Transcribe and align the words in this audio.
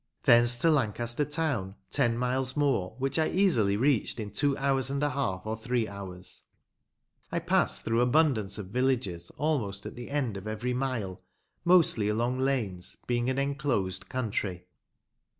Thence 0.23 0.57
to 0.57 0.71
Lancaster 0.71 1.25
town, 1.25 1.75
ten 1.91 2.17
miles 2.17 2.57
more, 2.57 2.95
which 2.97 3.19
I 3.19 3.29
easily 3.29 3.77
reached 3.77 4.19
in 4.19 4.31
two 4.31 4.57
hours 4.57 4.89
and 4.89 5.03
a 5.03 5.11
half 5.11 5.45
or 5.45 5.55
three 5.55 5.87
hours. 5.87 6.41
I 7.31 7.37
passed 7.37 7.85
through 7.85 8.01
abundance 8.01 8.57
of 8.57 8.69
villages, 8.69 9.29
almost 9.37 9.85
at 9.85 9.93
the 9.95 10.09
end 10.09 10.37
of 10.37 10.47
every 10.47 10.73
mile, 10.73 11.21
mostly 11.63 12.09
all 12.09 12.17
along 12.17 12.39
lanes, 12.39 12.97
being 13.05 13.29
an 13.29 13.37
enclosed 13.37 14.09
country. 14.09 14.65